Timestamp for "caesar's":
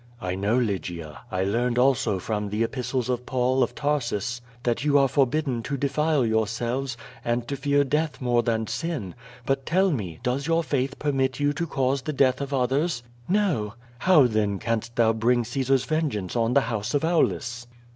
15.43-15.85